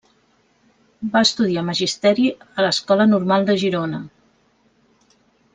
Va 1.15 1.21
estudiar 1.27 1.63
magisteri 1.67 2.25
a 2.47 2.65
l'Escola 2.67 3.09
Normal 3.13 3.49
de 3.51 3.59
Girona. 3.65 4.01